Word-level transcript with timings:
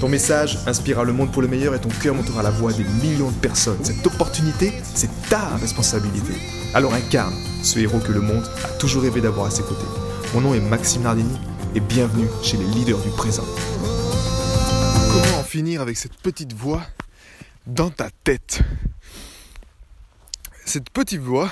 Ton 0.00 0.10
message 0.10 0.58
inspirera 0.66 1.04
le 1.04 1.14
monde 1.14 1.32
pour 1.32 1.40
le 1.40 1.48
meilleur 1.48 1.74
et 1.74 1.80
ton 1.80 1.88
cœur 1.88 2.14
montera 2.14 2.42
la 2.42 2.50
voix 2.50 2.70
des 2.70 2.84
millions 2.84 3.30
de 3.30 3.36
personnes. 3.36 3.82
Cette 3.82 4.06
opportunité, 4.06 4.70
c'est 4.82 5.08
ta 5.30 5.56
responsabilité. 5.56 6.34
Alors 6.74 6.92
incarne 6.92 7.34
ce 7.62 7.78
héros 7.78 8.00
que 8.00 8.12
le 8.12 8.20
monde 8.20 8.44
a 8.62 8.68
toujours 8.78 9.04
rêvé 9.04 9.22
d'avoir 9.22 9.46
à 9.46 9.50
ses 9.50 9.62
côtés. 9.62 9.86
Mon 10.34 10.42
nom 10.42 10.52
est 10.52 10.60
Maxime 10.60 11.02
Nardini 11.02 11.38
et 11.74 11.80
bienvenue 11.80 12.28
chez 12.42 12.58
les 12.58 12.66
leaders 12.66 13.00
du 13.00 13.08
présent. 13.08 13.46
Comment 15.12 15.38
en 15.38 15.42
finir 15.42 15.80
avec 15.80 15.96
cette 15.96 16.16
petite 16.16 16.52
voix 16.52 16.82
dans 17.66 17.88
ta 17.88 18.10
tête? 18.22 18.60
Cette 20.66 20.90
petite 20.90 21.22
voix, 21.22 21.48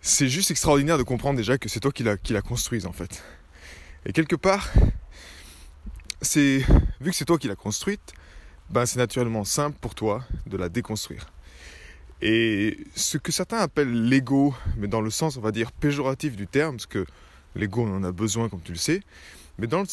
c'est 0.00 0.28
juste 0.28 0.52
extraordinaire 0.52 0.98
de 0.98 1.02
comprendre 1.02 1.36
déjà 1.36 1.58
que 1.58 1.68
c'est 1.68 1.80
toi 1.80 1.90
qui 1.90 2.04
la, 2.04 2.16
qui 2.16 2.32
la 2.32 2.42
construise 2.42 2.86
en 2.86 2.92
fait. 2.92 3.24
Et 4.06 4.12
quelque 4.12 4.36
part, 4.36 4.68
c'est 6.22 6.64
vu 7.00 7.10
que 7.10 7.16
c'est 7.16 7.24
toi 7.24 7.38
qui 7.38 7.48
l'as 7.48 7.56
construite, 7.56 8.12
ben 8.70 8.86
c'est 8.86 8.98
naturellement 8.98 9.44
simple 9.44 9.76
pour 9.80 9.94
toi 9.94 10.24
de 10.46 10.56
la 10.56 10.68
déconstruire. 10.68 11.26
Et 12.22 12.78
ce 12.94 13.16
que 13.16 13.32
certains 13.32 13.58
appellent 13.58 14.08
l'ego, 14.08 14.54
mais 14.76 14.88
dans 14.88 15.00
le 15.00 15.10
sens 15.10 15.36
on 15.36 15.40
va 15.40 15.52
dire 15.52 15.72
péjoratif 15.72 16.36
du 16.36 16.46
terme, 16.46 16.76
parce 16.76 16.86
que 16.86 17.06
l'ego 17.54 17.82
on 17.82 17.96
en 17.96 18.04
a 18.04 18.12
besoin 18.12 18.48
comme 18.48 18.60
tu 18.60 18.72
le 18.72 18.78
sais, 18.78 19.02
mais 19.58 19.66
dans 19.66 19.80
le, 19.80 19.86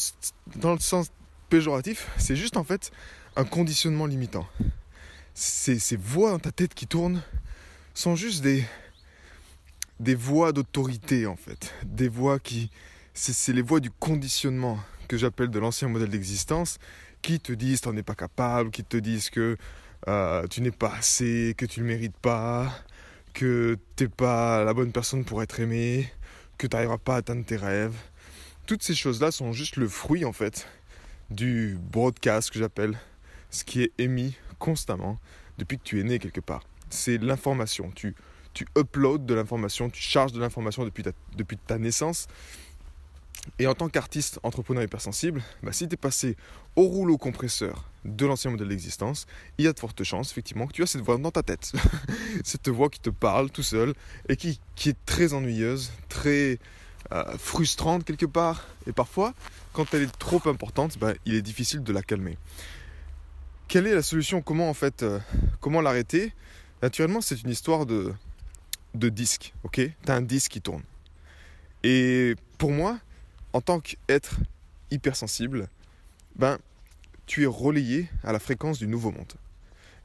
dans 0.56 0.72
le 0.72 0.80
sens 0.80 1.08
péjoratif, 1.48 2.08
c'est 2.18 2.36
juste 2.36 2.56
en 2.56 2.64
fait 2.64 2.90
un 3.36 3.44
conditionnement 3.44 4.06
limitant. 4.06 4.46
Ces, 5.34 5.78
voix 5.96 6.32
dans 6.32 6.38
ta 6.40 6.50
tête 6.50 6.74
qui 6.74 6.86
tournent 6.86 7.22
sont 7.94 8.16
juste 8.16 8.42
des, 8.42 8.64
des 10.00 10.14
voix 10.14 10.52
d'autorité 10.52 11.26
en 11.26 11.36
fait, 11.36 11.72
des 11.84 12.08
voix 12.08 12.38
qui, 12.38 12.70
c'est 13.14 13.52
les 13.52 13.62
voix 13.62 13.80
du 13.80 13.90
conditionnement 13.90 14.78
que 15.08 15.16
j'appelle 15.16 15.48
de 15.48 15.58
l'ancien 15.58 15.88
modèle 15.88 16.10
d'existence, 16.10 16.78
qui 17.22 17.40
te 17.40 17.52
disent 17.52 17.80
tu 17.80 17.88
n'en 17.88 17.96
es 17.96 18.02
pas 18.02 18.14
capable, 18.14 18.70
qui 18.70 18.84
te 18.84 18.96
disent 18.96 19.30
que 19.30 19.56
euh, 20.06 20.46
tu 20.46 20.60
n'es 20.60 20.70
pas 20.70 20.94
assez, 20.94 21.54
que 21.56 21.66
tu 21.66 21.80
ne 21.80 21.86
mérites 21.86 22.16
pas, 22.16 22.72
que 23.34 23.76
tu 23.96 24.04
n'es 24.04 24.08
pas 24.08 24.62
la 24.64 24.74
bonne 24.74 24.92
personne 24.92 25.24
pour 25.24 25.42
être 25.42 25.58
aimé, 25.60 26.12
que 26.58 26.66
tu 26.66 26.76
n'arriveras 26.76 26.98
pas 26.98 27.14
à 27.14 27.18
atteindre 27.18 27.44
tes 27.44 27.56
rêves. 27.56 27.96
Toutes 28.66 28.82
ces 28.82 28.94
choses-là 28.94 29.30
sont 29.30 29.52
juste 29.52 29.76
le 29.76 29.88
fruit 29.88 30.24
en 30.24 30.32
fait 30.32 30.68
du 31.30 31.78
broadcast 31.90 32.50
que 32.50 32.58
j'appelle, 32.58 32.98
ce 33.50 33.64
qui 33.64 33.82
est 33.82 33.92
émis 33.98 34.36
constamment 34.58 35.18
depuis 35.58 35.78
que 35.78 35.84
tu 35.84 36.00
es 36.00 36.04
né 36.04 36.18
quelque 36.18 36.40
part. 36.40 36.62
C'est 36.90 37.18
l'information. 37.18 37.90
Tu, 37.94 38.14
uploads 38.76 39.18
de 39.18 39.34
l'information, 39.34 39.88
tu 39.88 40.02
charges 40.02 40.32
de 40.32 40.40
l'information 40.40 40.84
depuis 40.84 41.56
ta 41.56 41.78
naissance 41.78 42.26
et 43.58 43.66
en 43.66 43.74
tant 43.74 43.88
qu'artiste, 43.88 44.38
entrepreneur 44.42 44.82
hypersensible, 44.82 45.42
bah, 45.62 45.72
si 45.72 45.88
tu 45.88 45.94
es 45.94 45.96
passé 45.96 46.36
au 46.76 46.82
rouleau 46.82 47.18
compresseur 47.18 47.84
de 48.04 48.26
l'ancien 48.26 48.50
modèle 48.50 48.68
d'existence, 48.68 49.26
il 49.58 49.64
y 49.64 49.68
a 49.68 49.72
de 49.72 49.78
fortes 49.78 50.04
chances 50.04 50.30
effectivement 50.30 50.66
que 50.66 50.72
tu 50.72 50.82
as 50.82 50.86
cette 50.86 51.02
voix 51.02 51.18
dans 51.18 51.30
ta 51.30 51.42
tête. 51.42 51.72
cette 52.44 52.68
voix 52.68 52.88
qui 52.88 53.00
te 53.00 53.10
parle 53.10 53.50
tout 53.50 53.62
seul 53.62 53.94
et 54.28 54.36
qui, 54.36 54.60
est 54.86 54.96
très 55.06 55.34
ennuyeuse, 55.34 55.92
très 56.08 56.58
euh, 57.12 57.38
frustrante 57.38 58.04
quelque 58.04 58.26
part. 58.26 58.66
Et 58.86 58.92
parfois, 58.92 59.34
quand 59.72 59.92
elle 59.94 60.02
est 60.02 60.18
trop 60.18 60.40
importante, 60.46 60.98
bah, 60.98 61.14
il 61.24 61.34
est 61.34 61.42
difficile 61.42 61.82
de 61.82 61.92
la 61.92 62.02
calmer. 62.02 62.38
Quelle 63.66 63.86
est 63.86 63.94
la 63.94 64.02
solution? 64.02 64.40
Comment 64.40 64.70
en 64.70 64.74
fait, 64.74 65.02
euh, 65.02 65.18
comment 65.60 65.80
l'arrêter? 65.80 66.32
Naturellement, 66.82 67.20
c'est 67.20 67.42
une 67.42 67.50
histoire 67.50 67.86
de, 67.86 68.14
de 68.94 69.08
disque. 69.08 69.52
Ok? 69.64 69.74
Tu 69.74 69.92
as 70.06 70.14
un 70.14 70.22
disque 70.22 70.52
qui 70.52 70.60
tourne. 70.60 70.82
Et 71.82 72.34
pour 72.56 72.70
moi, 72.70 72.98
en 73.58 73.60
tant 73.60 73.80
qu'être 73.80 74.36
hypersensible, 74.92 75.68
ben, 76.36 76.58
tu 77.26 77.42
es 77.42 77.46
relayé 77.46 78.08
à 78.22 78.30
la 78.30 78.38
fréquence 78.38 78.78
du 78.78 78.86
nouveau 78.86 79.10
monde. 79.10 79.32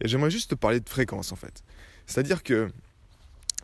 Et 0.02 0.08
j'aimerais 0.08 0.32
juste 0.32 0.50
te 0.50 0.56
parler 0.56 0.80
de 0.80 0.90
fréquence 0.90 1.32
en 1.32 1.36
fait. 1.36 1.64
C'est-à-dire 2.08 2.42
que 2.42 2.72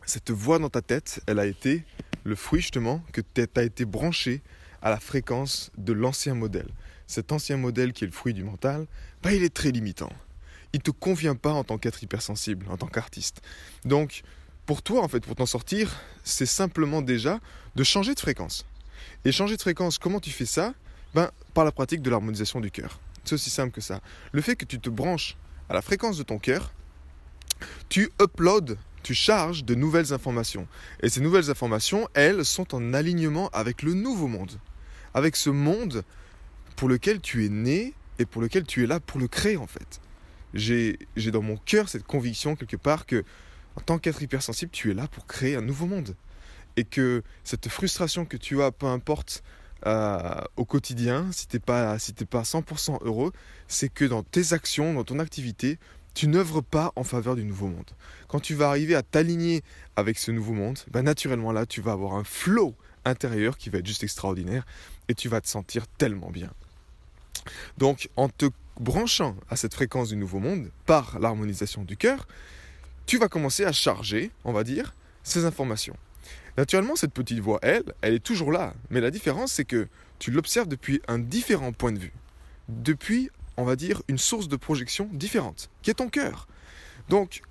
cette 0.06 0.30
voix 0.30 0.60
dans 0.60 0.68
ta 0.68 0.80
tête, 0.80 1.20
elle 1.26 1.40
a 1.40 1.46
été 1.46 1.84
le 2.22 2.36
fruit 2.36 2.60
justement 2.60 3.02
que 3.10 3.20
tu 3.20 3.44
as 3.56 3.62
été 3.64 3.84
branché 3.84 4.42
à 4.80 4.90
la 4.90 5.00
fréquence 5.00 5.72
de 5.76 5.92
l'ancien 5.92 6.36
modèle. 6.36 6.68
Cet 7.08 7.32
ancien 7.32 7.56
modèle 7.56 7.92
qui 7.92 8.04
est 8.04 8.06
le 8.06 8.12
fruit 8.12 8.32
du 8.32 8.44
mental, 8.44 8.86
ben, 9.24 9.32
il 9.32 9.42
est 9.42 9.52
très 9.52 9.72
limitant. 9.72 10.12
Il 10.72 10.78
ne 10.78 10.82
te 10.82 10.92
convient 10.92 11.34
pas 11.34 11.50
en 11.50 11.64
tant 11.64 11.78
qu'être 11.78 12.00
hypersensible, 12.04 12.66
en 12.70 12.76
tant 12.76 12.86
qu'artiste. 12.86 13.42
Donc, 13.84 14.22
pour 14.66 14.82
toi, 14.82 15.02
en 15.02 15.08
fait, 15.08 15.26
pour 15.26 15.34
t'en 15.34 15.46
sortir, 15.46 16.00
c'est 16.22 16.46
simplement 16.46 17.02
déjà 17.02 17.40
de 17.74 17.82
changer 17.82 18.14
de 18.14 18.20
fréquence. 18.20 18.64
Et 19.24 19.32
changer 19.32 19.56
de 19.56 19.62
fréquence, 19.62 19.98
comment 19.98 20.20
tu 20.20 20.30
fais 20.30 20.46
ça 20.46 20.74
ben, 21.14 21.30
Par 21.52 21.64
la 21.64 21.72
pratique 21.72 22.02
de 22.02 22.10
l'harmonisation 22.10 22.60
du 22.60 22.70
cœur. 22.70 23.00
C'est 23.24 23.34
aussi 23.34 23.50
simple 23.50 23.72
que 23.72 23.80
ça. 23.80 24.00
Le 24.32 24.40
fait 24.40 24.56
que 24.56 24.64
tu 24.64 24.80
te 24.80 24.88
branches 24.88 25.36
à 25.68 25.74
la 25.74 25.82
fréquence 25.82 26.16
de 26.16 26.22
ton 26.22 26.38
cœur, 26.38 26.72
tu 27.88 28.10
uploads, 28.20 28.76
tu 29.02 29.14
charges 29.14 29.64
de 29.64 29.74
nouvelles 29.74 30.12
informations. 30.12 30.66
Et 31.02 31.08
ces 31.08 31.20
nouvelles 31.20 31.50
informations, 31.50 32.08
elles, 32.14 32.44
sont 32.44 32.74
en 32.74 32.94
alignement 32.94 33.50
avec 33.52 33.82
le 33.82 33.94
nouveau 33.94 34.26
monde. 34.26 34.58
Avec 35.12 35.36
ce 35.36 35.50
monde 35.50 36.02
pour 36.76 36.88
lequel 36.88 37.20
tu 37.20 37.44
es 37.44 37.48
né 37.50 37.94
et 38.18 38.24
pour 38.24 38.40
lequel 38.40 38.64
tu 38.64 38.84
es 38.84 38.86
là 38.86 39.00
pour 39.00 39.20
le 39.20 39.28
créer 39.28 39.56
en 39.56 39.66
fait. 39.66 40.00
J'ai 40.54 40.96
dans 41.30 41.42
mon 41.42 41.56
cœur 41.58 41.88
cette 41.88 42.04
conviction 42.04 42.56
quelque 42.56 42.76
part 42.76 43.06
que 43.06 43.24
en 43.76 43.80
tant 43.80 43.98
qu'être 43.98 44.22
hypersensible, 44.22 44.70
tu 44.72 44.90
es 44.90 44.94
là 44.94 45.06
pour 45.08 45.26
créer 45.26 45.56
un 45.56 45.60
nouveau 45.60 45.86
monde 45.86 46.16
et 46.80 46.84
que 46.84 47.22
cette 47.44 47.68
frustration 47.68 48.24
que 48.24 48.38
tu 48.38 48.62
as, 48.62 48.72
peu 48.72 48.86
importe 48.86 49.42
euh, 49.86 50.40
au 50.56 50.64
quotidien, 50.64 51.26
si 51.30 51.46
tu 51.46 51.56
n'es 51.56 51.60
pas, 51.60 51.98
pas 52.30 52.42
100% 52.42 53.04
heureux, 53.04 53.32
c'est 53.68 53.90
que 53.90 54.06
dans 54.06 54.22
tes 54.22 54.54
actions, 54.54 54.94
dans 54.94 55.04
ton 55.04 55.18
activité, 55.18 55.78
tu 56.14 56.26
n'œuvres 56.26 56.62
pas 56.62 56.92
en 56.96 57.04
faveur 57.04 57.36
du 57.36 57.44
nouveau 57.44 57.66
monde. 57.68 57.90
Quand 58.28 58.40
tu 58.40 58.54
vas 58.54 58.70
arriver 58.70 58.94
à 58.94 59.02
t'aligner 59.02 59.62
avec 59.94 60.18
ce 60.18 60.30
nouveau 60.30 60.54
monde, 60.54 60.78
bah 60.90 61.02
naturellement 61.02 61.52
là, 61.52 61.66
tu 61.66 61.82
vas 61.82 61.92
avoir 61.92 62.14
un 62.14 62.24
flow 62.24 62.74
intérieur 63.04 63.58
qui 63.58 63.68
va 63.68 63.78
être 63.78 63.86
juste 63.86 64.02
extraordinaire 64.02 64.66
et 65.08 65.14
tu 65.14 65.28
vas 65.28 65.42
te 65.42 65.48
sentir 65.48 65.86
tellement 65.86 66.30
bien. 66.30 66.50
Donc, 67.76 68.08
en 68.16 68.30
te 68.30 68.46
branchant 68.78 69.36
à 69.50 69.56
cette 69.56 69.74
fréquence 69.74 70.08
du 70.08 70.16
nouveau 70.16 70.38
monde 70.38 70.70
par 70.86 71.18
l'harmonisation 71.18 71.84
du 71.84 71.98
cœur, 71.98 72.26
tu 73.04 73.18
vas 73.18 73.28
commencer 73.28 73.66
à 73.66 73.72
charger, 73.72 74.30
on 74.44 74.52
va 74.54 74.64
dire, 74.64 74.94
ces 75.22 75.44
informations. 75.44 75.96
Naturellement, 76.56 76.96
cette 76.96 77.12
petite 77.12 77.40
voix, 77.40 77.58
elle, 77.62 77.84
elle 78.02 78.14
est 78.14 78.24
toujours 78.24 78.52
là. 78.52 78.74
Mais 78.90 79.00
la 79.00 79.10
différence, 79.10 79.52
c'est 79.52 79.64
que 79.64 79.88
tu 80.18 80.30
l'observes 80.30 80.68
depuis 80.68 81.00
un 81.08 81.18
différent 81.18 81.72
point 81.72 81.92
de 81.92 81.98
vue. 81.98 82.12
Depuis, 82.68 83.30
on 83.56 83.64
va 83.64 83.76
dire, 83.76 84.02
une 84.08 84.18
source 84.18 84.48
de 84.48 84.56
projection 84.56 85.08
différente, 85.12 85.70
qui 85.82 85.90
est 85.90 85.94
ton 85.94 86.08
cœur. 86.08 86.48
Donc, 87.08 87.42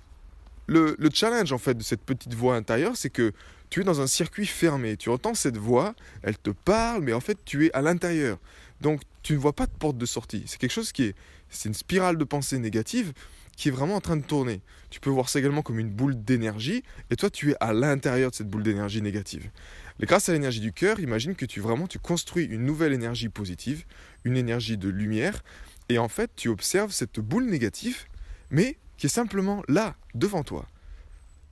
le, 0.66 0.96
challenge, 1.12 1.52
en 1.52 1.58
fait, 1.58 1.74
de 1.74 1.82
cette 1.82 2.02
petite 2.02 2.34
voix 2.34 2.54
intérieure, 2.54 2.96
c'est 2.96 3.10
que 3.10 3.32
tu 3.70 3.80
es 3.80 3.84
dans 3.84 4.00
un 4.00 4.06
circuit 4.06 4.46
fermé. 4.46 4.96
Tu 4.96 5.08
entends 5.10 5.34
cette 5.34 5.56
voix, 5.56 5.94
elle 6.22 6.38
te 6.38 6.50
parle, 6.50 7.02
mais 7.02 7.12
en 7.12 7.20
fait, 7.20 7.38
tu 7.44 7.66
es 7.66 7.72
à 7.72 7.82
l'intérieur. 7.82 8.38
Donc, 8.80 9.02
tu 9.22 9.34
ne 9.34 9.38
vois 9.38 9.52
pas 9.52 9.66
de 9.66 9.72
porte 9.72 9.98
de 9.98 10.06
sortie. 10.06 10.44
C'est 10.46 10.58
quelque 10.58 10.72
chose 10.72 10.92
qui 10.92 11.04
est... 11.04 11.14
C'est 11.50 11.68
une 11.68 11.74
spirale 11.74 12.16
de 12.16 12.24
pensée 12.24 12.58
négative 12.58 13.12
qui 13.60 13.68
est 13.68 13.72
vraiment 13.72 13.96
en 13.96 14.00
train 14.00 14.16
de 14.16 14.24
tourner. 14.24 14.62
Tu 14.88 15.00
peux 15.00 15.10
voir 15.10 15.28
ça 15.28 15.38
également 15.38 15.60
comme 15.60 15.78
une 15.78 15.90
boule 15.90 16.24
d'énergie, 16.24 16.82
et 17.10 17.16
toi 17.16 17.28
tu 17.28 17.50
es 17.50 17.56
à 17.60 17.74
l'intérieur 17.74 18.30
de 18.30 18.34
cette 18.34 18.48
boule 18.48 18.62
d'énergie 18.62 19.02
négative. 19.02 19.50
Mais 19.98 20.06
grâce 20.06 20.30
à 20.30 20.32
l'énergie 20.32 20.60
du 20.60 20.72
cœur, 20.72 20.98
imagine 20.98 21.34
que 21.34 21.44
tu 21.44 21.60
vraiment 21.60 21.86
tu 21.86 21.98
construis 21.98 22.46
une 22.46 22.64
nouvelle 22.64 22.94
énergie 22.94 23.28
positive, 23.28 23.84
une 24.24 24.38
énergie 24.38 24.78
de 24.78 24.88
lumière, 24.88 25.44
et 25.90 25.98
en 25.98 26.08
fait 26.08 26.30
tu 26.36 26.48
observes 26.48 26.90
cette 26.90 27.20
boule 27.20 27.44
négative, 27.44 28.06
mais 28.48 28.78
qui 28.96 29.08
est 29.08 29.10
simplement 29.10 29.62
là, 29.68 29.94
devant 30.14 30.42
toi. 30.42 30.66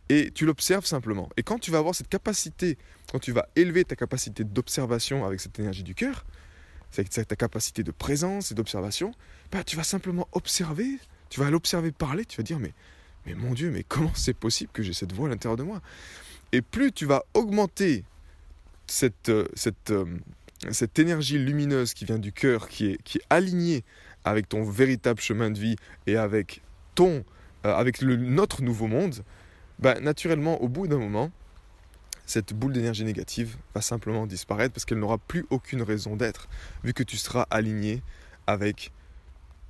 Et 0.09 0.31
tu 0.31 0.47
l'observes 0.47 0.87
simplement. 0.87 1.29
Et 1.37 1.43
quand 1.43 1.59
tu 1.59 1.71
vas 1.71 1.77
avoir 1.77 1.95
cette 1.95 2.09
capacité, 2.09 2.79
quand 3.13 3.19
tu 3.19 3.33
vas 3.33 3.51
élever 3.55 3.85
ta 3.85 3.97
capacité 3.97 4.45
d'observation 4.45 5.27
avec 5.27 5.41
cette 5.41 5.59
énergie 5.59 5.83
du 5.83 5.95
cœur, 5.95 6.25
c'est 6.91 7.27
ta 7.27 7.37
capacité 7.37 7.83
de 7.83 7.91
présence 7.91 8.51
et 8.51 8.55
d'observation, 8.55 9.13
bah, 9.53 9.63
tu 9.63 9.77
vas 9.77 9.85
simplement 9.85 10.27
observer 10.33 10.99
tu 11.31 11.41
vas 11.41 11.51
l'observer 11.51 11.93
parler, 11.93 12.25
tu 12.25 12.37
vas 12.37 12.43
dire 12.43 12.59
mais, 12.59 12.73
mais 13.27 13.35
mon 13.35 13.55
Dieu, 13.55 13.71
mais 13.71 13.85
comment 13.87 14.13
c'est 14.15 14.35
possible 14.35 14.71
que 14.73 14.83
j'ai 14.83 14.93
cette 14.93 15.13
voix 15.13 15.27
à 15.29 15.31
l'intérieur 15.31 15.57
de 15.57 15.63
moi? 15.63 15.81
Et 16.53 16.63
plus 16.63 16.93
tu 16.93 17.05
vas 17.05 17.25
augmenter 17.35 18.05
cette, 18.87 19.29
euh, 19.29 19.47
cette, 19.55 19.91
euh, 19.91 20.07
cette 20.71 20.99
énergie 20.99 21.39
lumineuse 21.39 21.95
qui 21.95 22.05
vient 22.05 22.19
du 22.19 22.33
cœur, 22.33 22.69
qui 22.69 22.93
est, 22.93 23.03
qui 23.03 23.21
alignée 23.31 23.85
avec 24.25 24.49
ton 24.49 24.65
véritable 24.65 25.21
chemin 25.21 25.51
de 25.51 25.59
vie 25.59 25.77
et 26.07 26.17
avec 26.17 26.63
ton, 26.95 27.25
euh, 27.67 27.75
avec 27.75 28.01
le, 28.01 28.17
notre 28.17 28.63
nouveau 28.63 28.87
monde, 28.87 29.23
bah, 29.79 30.01
naturellement, 30.01 30.61
au 30.63 30.69
bout 30.69 30.89
d'un 30.89 30.99
moment, 30.99 31.31
cette 32.27 32.53
boule 32.53 32.73
d'énergie 32.73 33.05
négative 33.05 33.57
va 33.75 33.81
simplement 33.81 34.27
disparaître 34.27 34.75
parce 34.75 34.85
qu'elle 34.85 34.99
n'aura 34.99 35.19
plus 35.19 35.47
aucune 35.51 35.83
raison 35.83 36.17
d'être, 36.17 36.49
vu 36.85 36.93
que 36.93 37.03
tu 37.03 37.17
seras 37.17 37.47
aligné 37.51 38.03
avec 38.47 38.93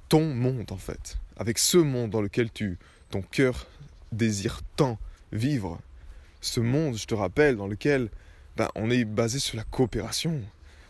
ton 0.08 0.34
monde 0.34 0.70
en 0.70 0.76
fait, 0.76 1.18
avec 1.36 1.58
ce 1.58 1.78
monde 1.78 2.10
dans 2.10 2.22
lequel 2.22 2.50
tu, 2.50 2.78
ton 3.10 3.22
cœur 3.22 3.66
désire 4.12 4.62
tant 4.76 4.98
vivre. 5.32 5.80
Ce 6.40 6.60
monde, 6.60 6.96
je 6.96 7.06
te 7.06 7.14
rappelle, 7.14 7.56
dans 7.56 7.66
lequel 7.66 8.08
ben, 8.56 8.68
on 8.74 8.90
est 8.90 9.04
basé 9.04 9.38
sur 9.38 9.56
la 9.56 9.64
coopération, 9.64 10.40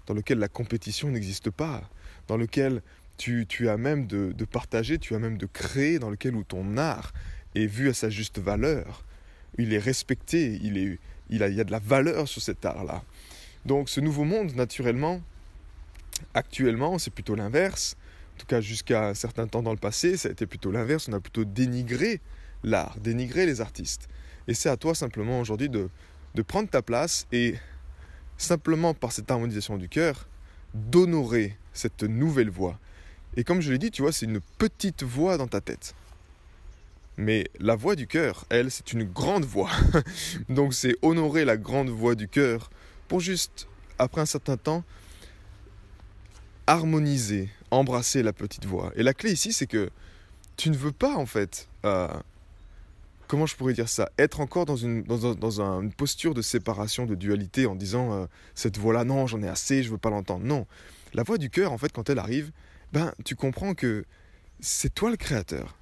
dans 0.07 0.15
lequel 0.15 0.39
la 0.39 0.49
compétition 0.49 1.11
n'existe 1.11 1.51
pas, 1.51 1.89
dans 2.29 2.37
lequel 2.37 2.83
tu, 3.17 3.47
tu 3.47 3.69
as 3.69 3.77
même 3.77 4.07
de, 4.07 4.33
de, 4.33 4.45
partager, 4.45 4.99
tu 4.99 5.15
as 5.15 5.19
même 5.19 5.39
de 5.39 5.47
créer, 5.47 5.99
dans 5.99 6.11
lequel 6.11 6.35
où 6.35 6.45
ton 6.45 6.77
art 6.77 7.13
est 7.55 7.67
vu 7.67 7.89
à 7.89 7.95
sa 7.95 8.11
juste 8.11 8.39
valeur. 8.39 9.05
Il 9.59 9.75
est 9.75 9.79
respecté, 9.79 10.59
il 10.63 10.79
est, 10.79 10.99
il, 11.29 11.43
a, 11.43 11.49
y 11.49 11.61
a 11.61 11.65
de 11.65 11.73
la 11.73 11.81
valeur 11.81 12.29
sur 12.29 12.41
cet 12.41 12.65
art-là. 12.65 13.03
Donc 13.67 13.89
ce 13.89 14.01
nouveau 14.01 14.25
monde, 14.25 14.55
naturellement, 14.55 15.21
actuellement, 16.33 16.99
c'est 16.99 17.13
plutôt 17.13 17.35
l'inverse. 17.35 17.97
Tout 18.39 18.47
cas, 18.47 18.61
jusqu'à 18.61 19.09
un 19.09 19.15
certain 19.15 19.47
temps 19.47 19.63
dans 19.63 19.73
le 19.73 19.79
passé, 19.79 20.17
ça 20.17 20.29
a 20.29 20.33
été 20.33 20.47
plutôt 20.47 20.71
l'inverse. 20.71 21.09
On 21.09 21.13
a 21.13 21.21
plutôt 21.21 21.45
dénigré 21.45 22.21
l'art, 22.63 22.97
dénigré 23.01 23.47
les 23.47 23.61
artistes. 23.61 24.09
Et 24.47 24.55
c'est 24.55 24.69
à 24.69 24.77
toi 24.77 24.95
simplement 24.95 25.41
aujourd'hui 25.41 25.69
de, 25.69 25.91
de 26.35 26.43
prendre 26.43 26.69
ta 26.71 26.81
place 26.81 27.27
et 27.33 27.57
simplement 28.37 28.95
par 28.95 29.13
cette 29.13 29.31
harmonisation 29.31 29.77
du 29.77 29.89
cœur, 29.89 30.29
d'honorer 30.73 31.57
cette 31.73 32.05
nouvelle 32.05 32.51
voix. 32.51 32.79
Et 33.37 33.45
comme 33.45 33.61
je 33.61 33.73
l'ai 33.73 33.79
dit, 33.79 33.91
tu 33.91 34.03
vois, 34.03 34.13
c'est 34.13 34.27
une 34.27 34.41
petite 34.57 35.03
voix 35.03 35.37
dans 35.37 35.49
ta 35.49 35.61
tête. 35.61 35.95
Mais 37.17 37.49
la 37.59 37.75
voix 37.75 37.97
du 37.97 38.07
cœur, 38.07 38.45
elle, 38.49 38.71
c'est 38.71 38.93
une 38.93 39.05
grande 39.05 39.45
voix. 39.45 39.71
Donc 40.49 40.73
c'est 40.73 40.95
honorer 41.03 41.45
la 41.45 41.57
grande 41.57 41.91
voix 41.91 42.15
du 42.15 42.29
cœur 42.29 42.71
pour 43.09 43.21
juste, 43.21 43.67
après 43.99 44.21
un 44.21 44.27
certain 44.27 44.57
temps, 44.57 44.85
harmoniser, 46.69 47.49
embrasser 47.71 48.23
la 48.23 48.33
petite 48.33 48.65
voix. 48.65 48.93
Et 48.95 49.03
la 49.03 49.15
clé 49.15 49.33
ici, 49.33 49.53
c'est 49.53 49.67
que 49.67 49.91
tu 50.57 50.71
ne 50.71 50.77
veux 50.77 50.93
pas, 50.93 51.17
en 51.17 51.27
fait, 51.27 51.69
euh, 51.85 52.09
comment 53.27 53.47
je 53.47 53.57
pourrais 53.57 53.73
dire 53.73 53.89
ça, 53.89 54.11
être 54.19 54.41
encore 54.41 54.67
dans 54.67 54.77
une, 54.77 55.03
dans, 55.03 55.89
posture 55.97 56.35
de 56.35 56.43
séparation, 56.43 57.07
de 57.07 57.15
dualité, 57.15 57.67
en 57.67 57.75
disant 57.75 58.13
euh, 58.13 58.27
cette 58.55 58.79
voix-là, 58.79 59.05
non, 59.05 59.27
j'en 59.27 59.43
ai 59.43 59.49
assez, 59.49 59.83
je 59.83 59.91
veux 59.91 59.99
pas 59.99 60.11
l'entendre. 60.11 60.45
Non, 60.45 60.67
la 61.15 61.23
voix 61.23 61.39
du 61.39 61.51
cœur, 61.51 61.73
en 61.73 61.79
fait, 61.79 61.93
quand 61.93 62.11
elle 62.11 62.19
arrive, 62.19 62.53
ben, 62.93 63.13
tu 63.25 63.35
comprends 63.35 63.75
que 63.75 64.05
c'est 64.61 64.95
toi 64.95 65.11
le 65.11 65.17
créateur 65.17 65.79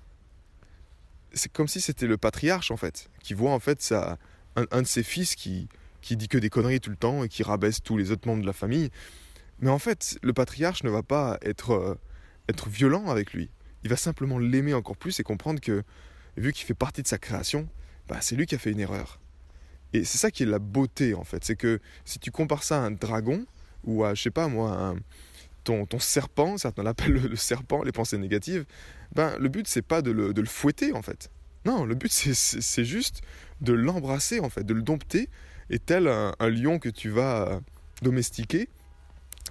c'est 1.36 1.52
comme 1.52 1.68
si 1.68 1.80
c'était 1.80 2.06
le 2.06 2.16
patriarche 2.16 2.70
en 2.70 2.76
fait, 2.76 3.10
qui 3.22 3.34
voit 3.34 3.52
en 3.52 3.60
fait 3.60 3.82
ça, 3.82 4.18
un, 4.56 4.82
de 4.82 4.86
ses 4.86 5.02
fils 5.02 5.34
qui, 5.34 5.68
qui 6.00 6.16
dit 6.16 6.28
que 6.28 6.38
des 6.38 6.48
conneries 6.48 6.80
tout 6.80 6.90
le 6.90 6.96
temps 6.96 7.24
et 7.24 7.28
qui 7.28 7.42
rabaisse 7.42 7.82
tous 7.82 7.96
les 7.96 8.10
autres 8.10 8.26
membres 8.26 8.42
de 8.42 8.46
la 8.46 8.52
famille. 8.52 8.90
Mais 9.60 9.70
en 9.70 9.78
fait, 9.78 10.18
le 10.22 10.32
patriarche 10.32 10.84
ne 10.84 10.90
va 10.90 11.02
pas 11.02 11.38
être, 11.42 11.72
euh, 11.72 11.94
être 12.48 12.68
violent 12.68 13.08
avec 13.08 13.32
lui. 13.32 13.50
Il 13.84 13.90
va 13.90 13.96
simplement 13.96 14.38
l'aimer 14.38 14.74
encore 14.74 14.96
plus 14.96 15.18
et 15.20 15.22
comprendre 15.22 15.60
que, 15.60 15.82
vu 16.36 16.52
qu'il 16.52 16.66
fait 16.66 16.74
partie 16.74 17.02
de 17.02 17.08
sa 17.08 17.18
création, 17.18 17.68
bah, 18.08 18.18
c'est 18.20 18.36
lui 18.36 18.46
qui 18.46 18.54
a 18.54 18.58
fait 18.58 18.70
une 18.70 18.80
erreur. 18.80 19.20
Et 19.92 20.04
c'est 20.04 20.18
ça 20.18 20.30
qui 20.30 20.42
est 20.42 20.46
la 20.46 20.58
beauté 20.58 21.14
en 21.14 21.24
fait. 21.24 21.44
C'est 21.44 21.56
que 21.56 21.80
si 22.04 22.18
tu 22.18 22.30
compares 22.30 22.62
ça 22.62 22.82
à 22.82 22.86
un 22.86 22.90
dragon, 22.90 23.46
ou 23.84 24.04
à, 24.04 24.14
je 24.14 24.22
sais 24.22 24.30
pas 24.30 24.48
moi, 24.48 24.94
ton, 25.64 25.86
serpent, 25.98 26.58
certains 26.58 26.82
l'appellent 26.82 27.12
le, 27.12 27.36
serpent, 27.36 27.82
les 27.82 27.92
pensées 27.92 28.18
négatives, 28.18 28.66
ben, 29.14 29.36
le 29.38 29.48
but 29.48 29.66
c'est 29.66 29.82
pas 29.82 30.02
de 30.02 30.10
le, 30.10 30.34
de 30.34 30.40
le, 30.40 30.46
fouetter 30.46 30.92
en 30.92 31.02
fait. 31.02 31.30
Non, 31.64 31.84
le 31.84 31.94
but 31.94 32.12
c'est 32.12 32.84
juste 32.84 33.22
de 33.60 33.72
l'embrasser 33.72 34.40
en 34.40 34.50
fait, 34.50 34.64
de 34.64 34.74
le 34.74 34.82
dompter. 34.82 35.28
Et 35.68 35.80
tel 35.80 36.06
un, 36.06 36.34
un 36.38 36.48
lion 36.48 36.78
que 36.78 36.88
tu 36.88 37.10
vas 37.10 37.60
domestiquer, 38.02 38.68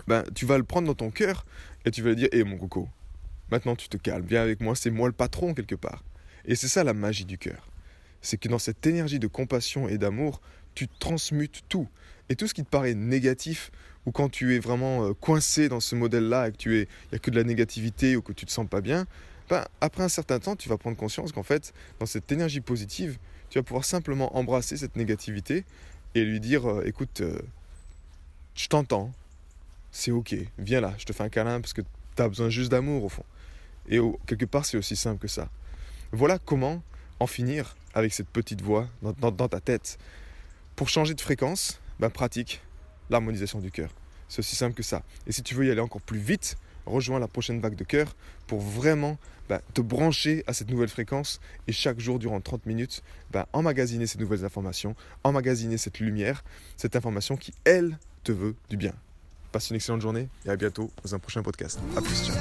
ben, 0.08 0.24
tu 0.34 0.46
vas 0.46 0.58
le 0.58 0.64
prendre 0.64 0.88
dans 0.88 0.96
ton 0.96 1.12
cœur 1.12 1.46
et 1.86 1.92
tu 1.92 2.02
vas 2.02 2.10
lui 2.10 2.16
dire 2.16 2.30
Hé 2.32 2.44
mon 2.44 2.58
coco, 2.58 2.90
maintenant 3.52 3.76
tu 3.76 3.90
te 3.90 3.98
calmes, 3.98 4.26
viens 4.26 4.42
avec 4.42 4.62
moi, 4.62 4.76
c'est 4.76 4.92
moi 4.92 5.08
le 5.08 5.14
patron 5.14 5.54
quelque 5.54 5.76
part. 5.76 6.04
Et 6.46 6.56
c'est 6.56 6.68
ça 6.68 6.84
la 6.84 6.94
magie 6.94 7.26
du 7.26 7.38
cœur. 7.38 7.68
C'est 8.22 8.38
que 8.38 8.48
dans 8.48 8.60
cette 8.60 8.86
énergie 8.86 9.20
de 9.20 9.28
compassion 9.28 9.88
et 9.88 9.98
d'amour, 9.98 10.42
tu 10.74 10.88
transmutes 10.88 11.64
tout. 11.70 11.88
Et 12.30 12.36
tout 12.36 12.48
ce 12.48 12.54
qui 12.54 12.64
te 12.64 12.70
paraît 12.70 12.94
négatif, 12.94 13.72
ou 14.06 14.12
quand 14.12 14.30
tu 14.30 14.56
es 14.56 14.60
vraiment 14.60 15.14
coincé 15.16 15.70
dans 15.70 15.80
ce 15.80 15.96
modèle-là 15.96 16.50
et 16.50 16.52
que 16.52 16.70
n'y 16.70 16.86
a 17.14 17.20
que 17.20 17.32
de 17.32 17.36
la 17.36 17.44
négativité 17.44 18.16
ou 18.16 18.22
que 18.22 18.34
tu 18.34 18.46
te 18.46 18.52
sens 18.52 18.68
pas 18.68 18.82
bien, 18.82 19.06
ben, 19.50 19.64
après 19.82 20.04
un 20.04 20.10
certain 20.10 20.40
temps, 20.40 20.56
tu 20.56 20.70
vas 20.70 20.78
prendre 20.78 20.98
conscience 20.98 21.32
qu'en 21.32 21.44
fait, 21.44 21.74
dans 22.00 22.06
cette 22.06 22.32
énergie 22.32 22.62
positive, 22.62 23.18
tu 23.50 23.60
vas 23.60 23.64
pouvoir 23.64 23.86
simplement 23.86 24.36
embrasser 24.36 24.78
cette 24.78 24.96
négativité 24.96 25.66
et 26.16 26.24
lui 26.24 26.40
dire 26.40 26.70
euh, 26.70 26.84
écoute, 26.86 27.22
euh, 27.22 27.40
je 28.56 28.68
t'entends, 28.68 29.12
c'est 29.96 30.12
ok, 30.12 30.36
viens 30.58 30.82
là, 30.82 30.94
je 30.98 31.06
te 31.06 31.14
fais 31.14 31.24
un 31.24 31.30
câlin 31.30 31.62
parce 31.62 31.72
que 31.72 31.82
tu 31.82 32.22
as 32.22 32.28
besoin 32.28 32.50
juste 32.50 32.70
d'amour 32.70 33.06
au 33.06 33.10
fond. 33.10 33.24
Et 33.88 33.98
quelque 34.28 34.44
part, 34.44 34.66
c'est 34.66 34.76
aussi 34.76 34.98
simple 34.98 35.20
que 35.20 35.30
ça. 35.30 35.50
Voilà 36.12 36.38
comment 36.38 36.84
en 37.22 37.28
finir 37.28 37.78
avec 37.94 38.14
cette 38.14 38.28
petite 38.28 38.62
voix 38.62 38.90
dans, 39.02 39.32
ta 39.48 39.62
tête. 39.62 39.98
Pour 40.76 40.90
changer 40.90 41.14
de 41.14 41.22
fréquence, 41.22 41.80
ben, 42.02 42.10
pratique 42.10 42.62
l'harmonisation 43.10 43.60
du 43.60 43.72
cœur. 43.72 43.90
C'est 44.28 44.40
aussi 44.40 44.58
simple 44.58 44.76
que 44.76 44.84
ça. 44.84 45.02
Et 45.28 45.32
si 45.32 45.44
tu 45.44 45.56
veux 45.56 45.66
y 45.66 45.72
aller 45.72 45.80
encore 45.80 46.02
plus 46.02 46.20
vite, 46.20 46.58
rejoins 46.86 47.18
la 47.18 47.30
prochaine 47.30 47.62
vague 47.62 47.76
de 47.76 47.86
cœur 47.86 48.18
pour 48.48 48.60
vraiment 48.60 49.18
bah, 49.48 49.62
te 49.74 49.80
brancher 49.80 50.44
à 50.46 50.52
cette 50.52 50.70
nouvelle 50.70 50.90
fréquence 50.90 51.40
et 51.68 51.72
chaque 51.72 52.02
jour 52.02 52.20
durant 52.20 52.42
30 52.42 52.66
minutes, 52.66 53.02
bah, 53.32 53.48
emmagasiner 53.54 54.08
ces 54.08 54.18
nouvelles 54.18 54.44
informations, 54.44 54.94
emmagasiner 55.24 55.78
cette 55.78 56.00
lumière, 56.00 56.44
cette 56.76 56.98
information 56.98 57.38
qui, 57.38 57.54
elle, 57.64 57.98
te 58.26 58.34
veut 58.34 58.56
du 58.70 58.76
bien. 58.76 58.94
Passe 59.56 59.70
une 59.70 59.78
excellente 59.78 60.02
journée 60.02 60.28
et 60.46 60.50
à 60.50 60.58
bientôt 60.58 60.92
dans 61.02 61.16
un 61.16 61.20
prochain 61.20 61.42
podcast. 61.42 61.80
A 61.96 62.02
plus, 62.02 62.26
ciao. 62.26 62.36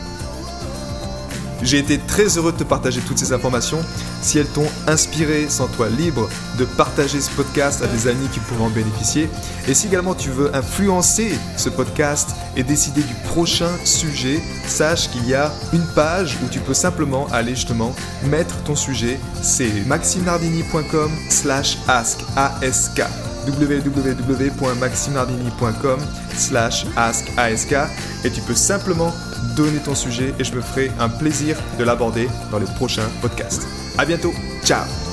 J'ai 1.63 1.79
été 1.79 1.97
très 1.97 2.37
heureux 2.37 2.51
de 2.51 2.57
te 2.57 2.65
partager 2.65 3.01
toutes 3.03 3.19
ces 3.19 3.33
informations. 3.33 3.79
Si 4.21 4.37
elles 4.37 4.49
t'ont 4.49 4.67
inspiré, 4.89 5.49
sens-toi 5.49 5.91
libre 5.91 6.29
de 6.59 6.65
partager 6.65 7.21
ce 7.21 7.31
podcast 7.31 7.83
à 7.83 7.87
des 7.87 8.09
amis 8.09 8.27
qui 8.33 8.41
pourront 8.41 8.65
en 8.65 8.71
bénéficier. 8.71 9.29
Et 9.69 9.75
si 9.75 9.87
également 9.87 10.17
tu 10.17 10.31
veux 10.31 10.53
influencer 10.57 11.39
ce 11.57 11.69
podcast 11.69 12.31
et 12.57 12.65
décider 12.65 13.03
du 13.03 13.15
prochain 13.27 13.71
sujet, 13.85 14.41
sache 14.67 15.09
qu'il 15.09 15.29
y 15.29 15.35
a 15.35 15.53
une 15.73 15.87
page 15.95 16.37
où 16.45 16.49
tu 16.49 16.59
peux 16.59 16.75
simplement 16.75 17.29
aller 17.29 17.55
justement 17.55 17.95
mettre 18.25 18.61
ton 18.65 18.75
sujet. 18.75 19.21
C'est 19.41 19.87
maximenardini.com 19.87 21.13
slash 21.31 21.79
ask 21.87 22.19
www.maximardini.com 23.47 26.01
slash 26.37 26.87
ask 26.97 27.27
et 28.25 28.31
tu 28.31 28.41
peux 28.43 28.55
simplement 28.55 29.13
donner 29.57 29.79
ton 29.79 29.95
sujet 29.95 30.35
et 30.39 30.45
je 30.45 30.55
me 30.55 30.61
ferai 30.61 30.91
un 30.99 31.09
plaisir 31.09 31.57
de 31.79 31.85
l'aborder 31.85 32.29
dans 32.51 32.59
les 32.59 32.67
prochains 32.77 33.09
podcasts. 33.21 33.67
À 33.99 34.05
bientôt, 34.05 34.33
ciao 34.65 35.04